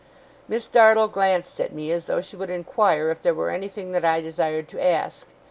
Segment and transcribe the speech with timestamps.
[0.47, 4.03] Miss Dartle glanced at me, as though she would inquire if there were anything that
[4.03, 5.27] I desired to ask.